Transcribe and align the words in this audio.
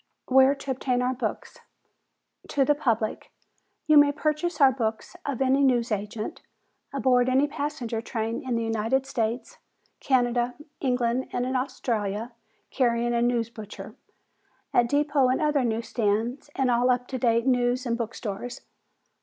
Where 0.25 0.55
to 0.55 0.71
Obtain 0.71 1.03
Our 1.03 1.13
Books 1.13 1.59
To 2.47 2.65
The 2.65 2.73
Public: 2.73 3.31
You 3.85 3.99
may 3.99 4.11
purchase 4.11 4.59
our 4.59 4.71
books 4.71 5.15
of 5.27 5.43
any 5.43 5.61
news 5.63 5.91
agent, 5.91 6.41
aboard 6.91 7.29
every 7.29 7.45
passenger 7.45 8.01
train 8.01 8.41
in 8.41 8.55
the 8.55 8.63
United 8.63 9.05
States, 9.05 9.59
Canada, 9.99 10.55
England 10.79 11.29
and 11.31 11.45
Australia, 11.55 12.31
carrying 12.71 13.13
a 13.13 13.21
"news 13.21 13.51
butcher." 13.51 13.95
At 14.73 14.89
depot 14.89 15.27
and 15.27 15.39
other 15.39 15.63
news 15.63 15.89
stands 15.89 16.49
and 16.55 16.71
all 16.71 16.89
up 16.89 17.05
to 17.09 17.19
date 17.19 17.45
news 17.45 17.85
and 17.85 17.95
book 17.95 18.15
stores. 18.15 18.61